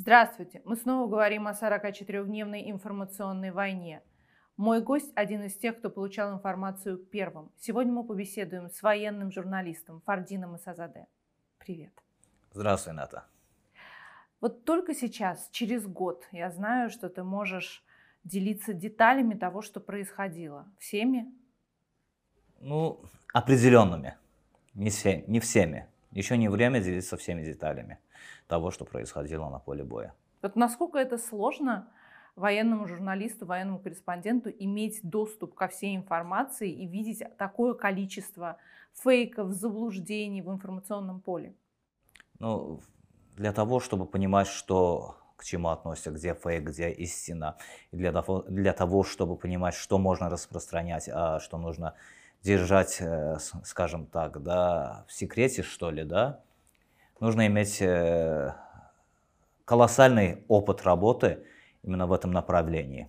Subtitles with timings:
[0.00, 0.62] Здравствуйте!
[0.64, 4.02] Мы снова говорим о 44-дневной информационной войне.
[4.56, 7.52] Мой гость– один из тех, кто получал информацию первым.
[7.58, 11.06] Сегодня мы побеседуем с военным журналистом Фардином Исазаде.
[11.58, 11.92] Привет.
[12.54, 13.26] Здравствуй, Ната.
[14.40, 17.84] Вот только сейчас, через год, я знаю, что ты можешь
[18.24, 20.66] делиться деталями того, что происходило.
[20.78, 21.30] Всеми?
[22.58, 23.02] Ну,
[23.34, 24.16] определенными.
[24.72, 25.88] Не, все, не всеми.
[26.10, 27.98] Еще не время делиться всеми деталями
[28.46, 30.14] того, что происходило на поле боя.
[30.42, 31.88] Вот насколько это сложно
[32.36, 38.56] военному журналисту, военному корреспонденту иметь доступ ко всей информации и видеть такое количество
[38.94, 41.54] фейков, заблуждений в информационном поле?
[42.38, 42.80] Ну,
[43.36, 47.56] для того, чтобы понимать, что к чему относится, где фейк, где истина,
[47.92, 51.94] и для того, для того, чтобы понимать, что можно распространять, а что нужно
[52.42, 56.40] держать, э, скажем так, да, в секрете, что ли, да,
[57.20, 58.54] нужно иметь э,
[59.64, 61.44] колоссальный опыт работы
[61.82, 63.08] именно в этом направлении.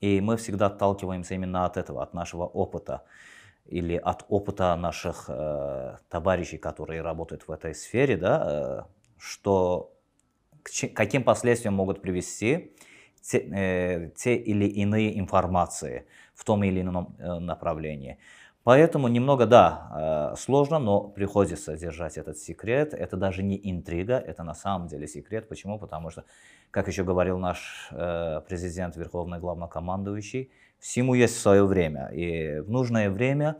[0.00, 3.04] И мы всегда отталкиваемся именно от этого, от нашего опыта
[3.66, 8.82] или от опыта наших э, товарищей, которые работают в этой сфере, да, э,
[9.16, 9.92] что
[10.62, 12.74] к каким последствиям могут привести
[13.20, 18.18] те, э, те или иные информации в том или ином э, направлении.
[18.64, 22.94] Поэтому немного, да, э, сложно, но приходится держать этот секрет.
[22.94, 25.48] Это даже не интрига, это на самом деле секрет.
[25.48, 25.80] Почему?
[25.80, 26.24] Потому что,
[26.70, 32.10] как еще говорил наш э, президент, верховный главнокомандующий, всему есть свое время.
[32.12, 33.56] И в нужное время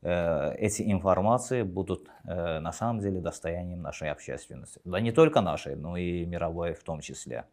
[0.00, 4.80] э, эти информации будут на самом деле достоянием нашей общественности.
[4.84, 7.44] Да не только нашей, но и мировой в том числе.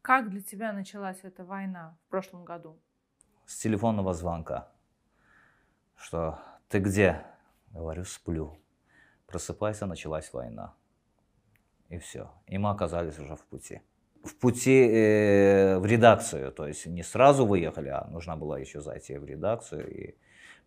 [0.00, 2.78] Как для тебя началась эта война в прошлом году?
[3.46, 4.68] С телефонного звонка
[5.98, 7.22] что ты где?
[7.70, 8.58] Говорю, сплю.
[9.26, 10.74] Просыпайся, началась война.
[11.88, 12.30] И все.
[12.46, 13.82] И мы оказались уже в пути.
[14.24, 19.16] В пути э, в редакцию, то есть не сразу выехали, а нужно было еще зайти
[19.16, 20.16] в редакцию и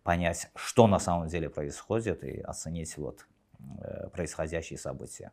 [0.02, 3.26] понять, что на самом деле происходит, и оценить вот
[3.82, 5.32] э, происходящие события.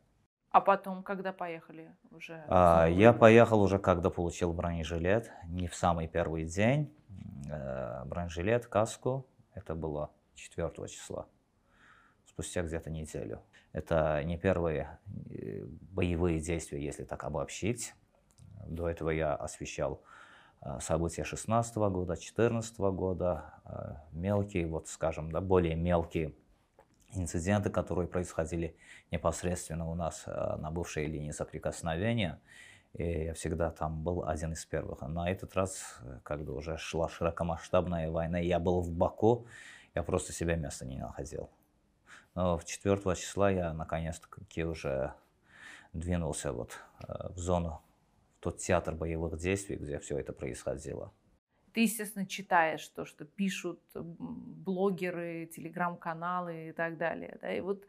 [0.51, 2.43] А потом, когда поехали уже?
[2.47, 6.93] А, я поехал уже, когда получил бронежилет, не в самый первый день.
[7.49, 9.25] Э, бронежилет, каску,
[9.59, 11.27] это было 4 числа,
[12.25, 13.41] спустя где-то неделю.
[13.71, 14.99] Это не первые
[15.29, 17.93] э, боевые действия, если так обобщить.
[18.65, 20.01] До этого я освещал
[20.61, 26.33] э, события 16 года, 14 года, э, мелкие, вот скажем, да, более мелкие
[27.13, 28.75] инциденты, которые происходили
[29.11, 32.39] непосредственно у нас на бывшей линии соприкосновения.
[32.93, 35.01] И я всегда там был один из первых.
[35.01, 39.45] На этот раз, когда уже шла широкомасштабная война, я был в Баку,
[39.95, 41.49] я просто себе места не находил.
[42.35, 45.13] Но в 4 числа я наконец-таки уже
[45.93, 47.81] двинулся вот э, в зону,
[48.37, 51.11] в тот театр боевых действий, где все это происходило.
[51.73, 57.37] Ты, естественно, читаешь то, что пишут блогеры, телеграм-каналы и так далее.
[57.41, 57.53] Да?
[57.53, 57.85] И вот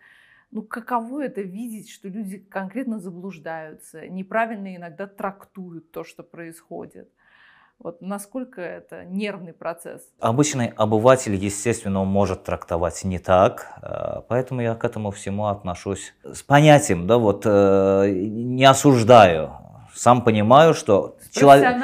[0.51, 7.09] ну каково это видеть, что люди конкретно заблуждаются, неправильно иногда трактуют то, что происходит.
[7.79, 10.03] Вот насколько это нервный процесс?
[10.19, 16.43] Обычный обыватель, естественно, может трактовать не так, э, поэтому я к этому всему отношусь с
[16.43, 19.53] понятием, да, вот э, не осуждаю,
[19.95, 21.77] сам понимаю, что человек,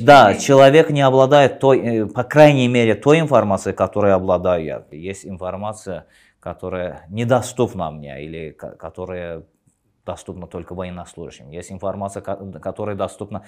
[0.00, 4.84] да, человек не обладает той, э, по крайней мере, той информацией, которой обладаю я.
[4.90, 6.06] Есть информация,
[6.46, 9.42] которая недоступна мне или которая
[10.04, 11.50] доступна только военнослужащим.
[11.50, 13.42] Есть информация, которая доступна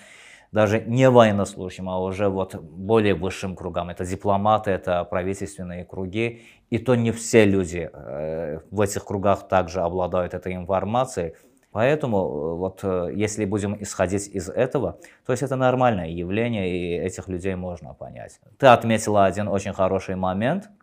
[0.51, 3.91] даже не военнослужащим, а уже вот более высшим кругам.
[3.91, 6.43] Это дипломаты, это правительственные круги.
[6.71, 11.35] И то не все люди э, в этих кругах также обладают этой информацией.
[11.71, 17.07] Поэтому э, вот э, если будем исходить из этого, то есть это нормальное явление, и
[17.07, 18.41] этих людей можно понять.
[18.59, 20.69] Ты отметила один очень хороший момент–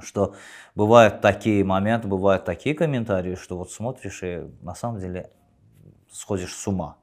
[0.00, 0.34] что
[0.74, 5.30] бывают такие моменты, бывают такие комментарии, что вот смотришь и на самом деле
[6.10, 6.96] сходишь с ума.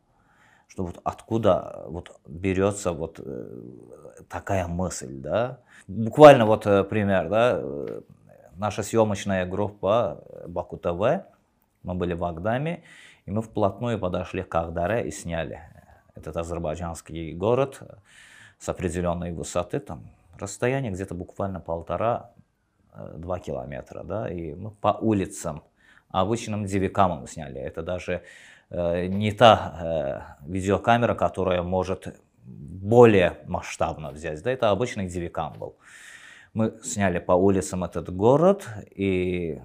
[0.68, 3.62] Что вот откуда вот берется вот э,
[4.30, 5.60] такая мысль, да.
[5.88, 8.02] Буквально вот э, пример, да, э,
[8.56, 11.26] наша съемочная группа Баку ТВ,
[11.84, 12.84] мы были в Агдаме,
[13.26, 15.62] и мы вплотную подошли к Ахдаре и сняли
[16.16, 17.82] этот азербайджанский город
[18.60, 22.32] с определенной высоты, там расстояние где-то буквально полтора
[22.96, 25.64] 2 километра, да, и мы по улицам,
[26.10, 27.60] обычным дивикамом сняли.
[27.60, 28.24] Это даже
[28.70, 35.76] э, не та э, видеокамера, которая может более масштабно взять, да, это обычный дивикам был.
[36.54, 39.62] Мы сняли по улицам этот город, и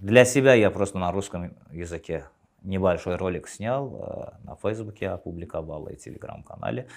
[0.00, 2.24] для себя я просто на русском языке
[2.62, 6.88] небольшой ролик снял, э, на Фейсбуке опубликовал и Телеграм-канале,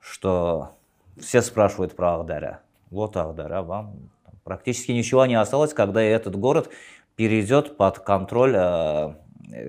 [0.00, 0.72] что
[1.18, 2.60] все спрашивают про Ахдаря.
[2.90, 4.10] Вот Ахдаря, вам
[4.46, 6.70] практически ничего не осталось, когда этот город
[7.16, 9.14] перейдет под контроль э,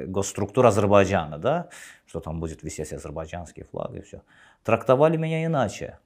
[0.05, 1.69] госструктур Азербайджана, да,
[2.05, 4.21] что там будет висеть азербайджанский флаг и все.
[4.63, 5.97] Трактовали меня иначе,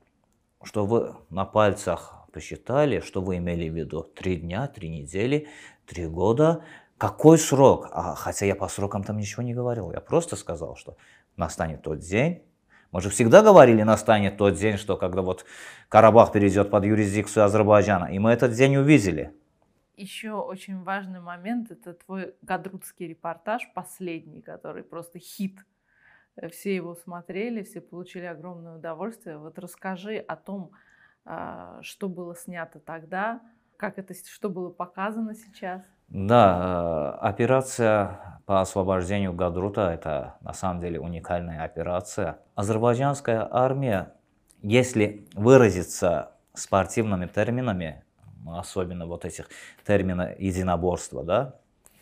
[0.63, 5.49] что вы на пальцах посчитали, что вы имели в виду три дня, три недели,
[5.85, 6.63] три года,
[6.97, 7.89] какой срок?
[7.91, 9.91] А, хотя я по срокам там ничего не говорил.
[9.91, 10.95] Я просто сказал, что
[11.35, 12.41] настанет тот день.
[12.91, 15.45] Мы же всегда говорили, настанет тот день, что когда вот
[15.87, 18.05] Карабах перейдет под юрисдикцию Азербайджана.
[18.05, 19.33] И мы этот день увидели.
[19.95, 25.57] Еще очень важный момент– это твой гадрутский репортаж, последний, который просто хит.
[26.49, 29.37] Все его смотрели, все получили огромное удовольствие.
[29.37, 30.71] Вот расскажи о том,
[31.23, 33.41] а, что было снято тогда,
[33.77, 35.81] как это, что было показано сейчас.
[36.07, 42.39] Да, э, операция по освобождению Гадрута– это на самом деле уникальная операция.
[42.55, 44.13] Азербайджанская армия,
[44.61, 48.03] если выразиться спортивными терминами,
[48.47, 49.47] особенно вот этих
[49.85, 51.55] терминов единоборства, да,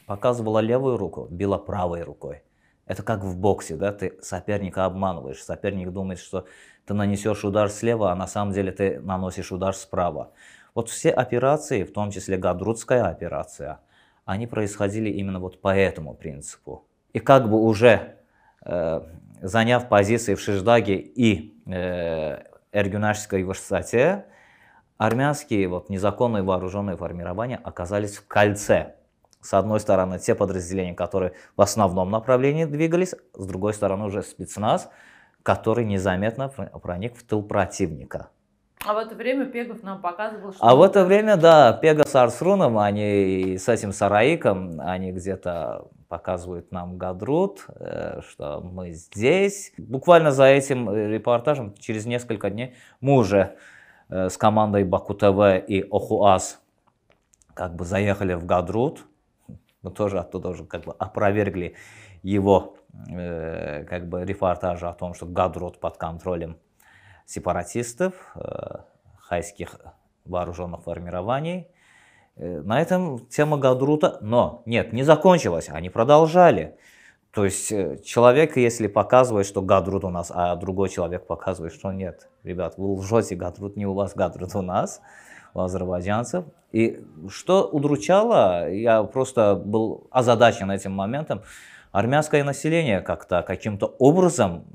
[0.05, 2.41] показывала левую руку, била правой рукой.
[2.85, 6.45] Это как в боксе, да, ты соперника обманываешь, соперник думает, что
[6.85, 10.31] ты нанесешь удар слева, а на самом деле ты наносишь удар справа.
[10.73, 13.81] Вот все операции, в том числе Гадрутская операция–
[14.29, 16.85] они происходили именно вот по этому принципу.
[17.13, 18.17] И как бы уже
[18.63, 19.01] э,
[19.41, 24.25] заняв позиции в Шиждаге и э, Эргюнашской высоте,
[24.99, 28.93] армянские вот незаконные вооруженные формирования оказались в кольце.
[29.41, 34.91] С одной стороны, те подразделения, которые в основном направлении двигались, с другой стороны уже спецназ,
[35.41, 38.29] который незаметно проник в тыл противника.
[38.85, 40.65] А в это время Пегов нам показывал, что...
[40.65, 46.71] А в это время, да, Пега с Арсруном, они с этим Сараиком, они где-то показывают
[46.71, 49.73] нам Гадрут, э, что мы здесь.
[49.77, 53.57] Буквально за этим репортажем, через несколько дней, мы уже
[54.09, 56.61] э, с командой Баку ТВ и Охуаз
[57.53, 59.05] как бы заехали в Гадрут.
[59.81, 61.75] Мы тоже оттуда уже как бы опровергли
[62.23, 62.77] его
[63.09, 66.57] э, как бы репортажи о том, что Гадрут под контролем
[67.29, 68.77] сепаратистов, э,
[69.19, 69.79] хайских
[70.25, 71.67] вооруженных формирований.
[72.37, 76.75] Э, на этом тема Гадрута, но нет, не закончилась, они продолжали.
[77.31, 81.91] То есть э, человек, если показывает, что Гадрут у нас, а другой человек показывает, что
[81.91, 84.99] нет, ребят, вы лжете, Гадрут не у вас, Гадрут у нас,
[85.53, 86.45] у азербайджанцев.
[86.71, 91.43] И что удручало, я просто был озадачен этим моментом,
[91.91, 94.65] армянское население как-то каким-то образом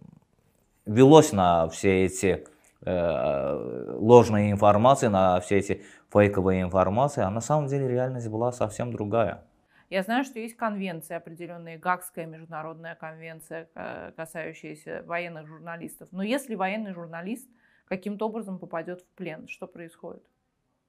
[0.87, 2.47] велось на все эти
[2.83, 5.83] э, ложные информации, на все эти
[6.13, 9.45] фейковые информации, а на самом деле реальность была совсем другая.
[9.91, 13.69] Я знаю, что есть конвенции определенные, Гагская международная конвенция,
[14.17, 16.09] касающаяся военных журналистов.
[16.11, 17.49] Но если военный журналист
[17.87, 20.23] каким-то образом попадет в плен, что происходит?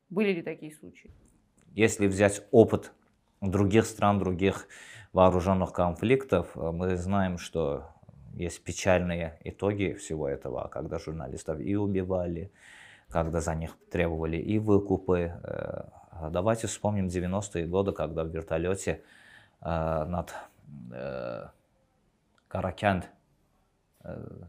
[0.10, 1.12] Были ли такие случаи?
[1.74, 2.94] Если взять опыт
[3.42, 4.68] других стран, других
[5.12, 7.95] вооруженных конфликтов, мы знаем, что
[8.36, 12.52] есть печальные итоги всего этого, когда журналистов и убивали,
[13.10, 15.34] когда за них требовали и выкупы.
[15.44, 15.84] Э,
[16.30, 19.02] давайте вспомним 90-е годы, когда в вертолете
[19.62, 20.34] э, над
[20.92, 21.48] э,
[22.48, 23.10] Каракянд,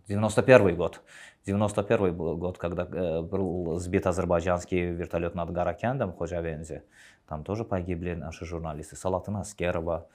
[0.09, 1.01] 91 год,
[1.47, 2.85] 91 год, когда
[3.23, 6.83] был сбит азербайджанский вертолет над Гаракяндом в Ходжавензе,
[7.27, 8.97] там тоже погибли наши журналисты.
[8.97, 10.09] Салатына Аскерова,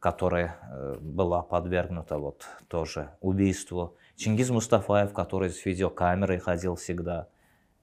[0.00, 3.96] которая э, была подвергнута вот тоже убийству.
[4.16, 7.28] Чингиз Мустафаев, который с видеокамерой ходил всегда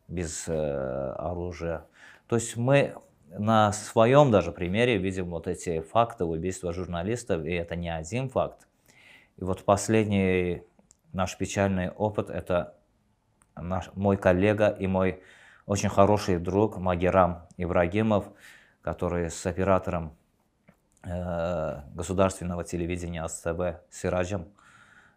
[0.07, 1.85] без э, оружия.
[2.27, 2.95] То есть мы
[3.37, 8.67] на своем даже примере видим вот эти факты убийства журналистов, и это не один факт.
[9.37, 10.63] И вот последний
[11.11, 12.75] наш печальный опыт– это
[13.55, 15.21] наш, мой коллега и мой
[15.65, 18.25] очень хороший друг Магерам Ибрагимов,
[18.81, 20.15] который с оператором
[21.05, 24.47] государственного телевидения АСТВ Сираджем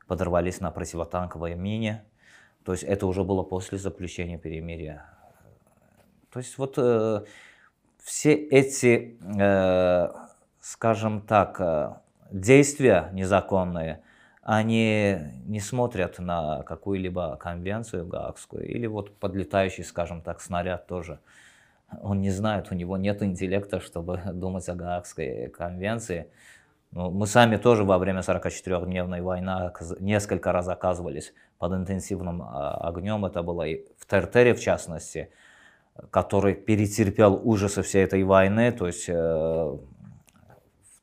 [0.07, 2.04] подорвались на противотанковой мине.
[2.64, 5.07] То есть это уже было после заключения перемирия.
[6.30, 7.25] То есть вот э,
[8.02, 10.09] все эти, э,
[10.61, 11.95] скажем так, э,
[12.30, 14.02] действия незаконные,
[14.42, 21.21] они не смотрят на какую-либо конвенцию гаагскую или вот подлетающий, скажем так, снаряд тоже
[22.02, 26.28] он не знает, у него нет интеллекта, чтобы думать о Гаагской конвенции.
[26.90, 33.25] Ну, мы сами тоже во время 44-дневной войны несколько раз оказывались под интенсивным а, огнем.
[33.26, 35.30] Это было и в Тертере, в частности,
[36.11, 38.73] который перетерпел ужасы всей этой войны.
[38.73, 39.78] То есть э, в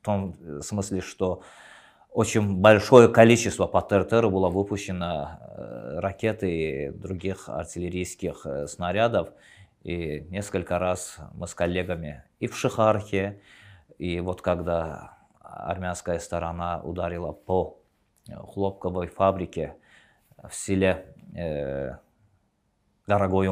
[0.02, 1.42] том смысле, что
[2.10, 9.28] очень большое количество по Тертеру было выпущено э, ракет и других артиллерийских э, снарядов.
[9.86, 13.40] И несколько раз мы с коллегами и в Шихархе,
[13.98, 17.78] и вот когда армянская сторона ударила по
[18.28, 19.76] хлопковой фабрике
[20.42, 21.98] в селе э,
[23.06, 23.48] Дорогой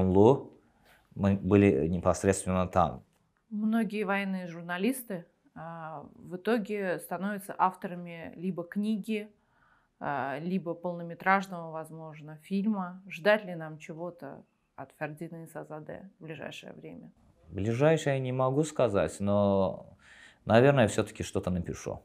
[1.15, 3.05] мы были непосредственно там.
[3.51, 9.31] Многие военные журналисты а, в итоге становятся авторами либо книги,
[10.01, 13.01] а, либо полнометражного, возможно, фильма.
[13.07, 14.45] Ждать ли нам чего-то
[14.77, 17.11] от Фердина Сазаде в ближайшее время?
[17.49, 19.97] Ближайшее не могу сказать, но,
[20.45, 22.01] наверное, все-таки что-то напишу.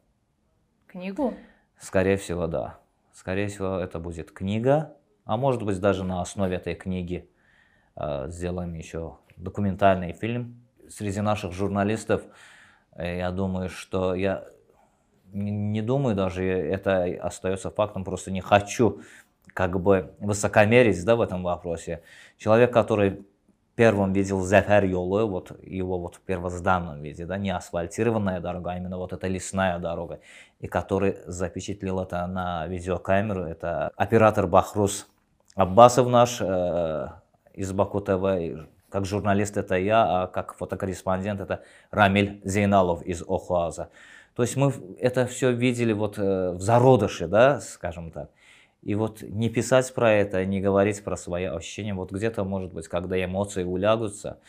[0.88, 1.34] Книгу?
[1.80, 2.80] Скорее всего, да.
[3.14, 4.96] Скорее всего, это будет книга,
[5.26, 7.30] а может быть даже на основе этой книги
[7.96, 10.62] э, сделаем еще документальный фильм.
[10.90, 12.24] Среди наших журналистов
[13.00, 14.46] Э, я думаю, что я
[15.32, 19.02] не думаю даже, это остается фактом, просто не хочу
[19.54, 22.02] как бы высокомерить да, в этом вопросе.
[22.38, 23.26] Человек, который
[23.76, 28.78] первым видел Зефер Йолы, вот его вот в первозданном виде, да, не асфальтированная дорога, а
[28.78, 30.20] именно вот эта лесная дорога,
[30.60, 35.08] и который запечатлел это на видеокамеру, это оператор Бахрус
[35.56, 37.08] Аббасов наш э,
[37.54, 43.90] из Баку ТВ, как журналист это я, а как фотокорреспондент это Рамиль Зейналов из Охуаза.
[44.36, 48.30] То есть мы это все видели вот э, в зародыше, да, скажем так.
[48.82, 52.88] И вот не писать про это, не говорить про свои ощущения, вот где-то, может быть,
[52.88, 54.40] когда эмоции улягутся.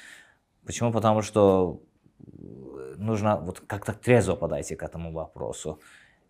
[0.65, 0.93] Почему?
[0.93, 1.83] Потому что
[2.19, 5.81] э, нужно вот как-то трезво подойти к этому вопросу.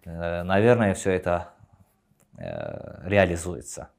[0.05, 1.53] Э, наверное, все это
[3.05, 3.91] реализуется.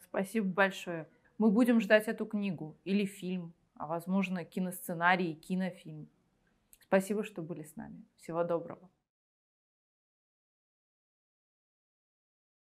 [0.00, 1.06] Спасибо большое.
[1.38, 6.08] Мы будем ждать эту книгу или фильм, а возможно киносценарий кинофильм.
[6.80, 8.04] Спасибо, что были с нами.
[8.16, 8.90] Всего доброго.